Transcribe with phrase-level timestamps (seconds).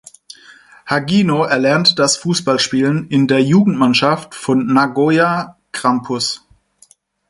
[0.87, 6.43] Hagino erlernte das Fußballspielen in der Jugendmannschaft von Nagoya Grampus.